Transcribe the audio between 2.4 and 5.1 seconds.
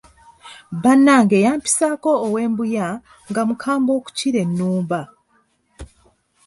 Mbuya, nga mukambwe okukira ennumba!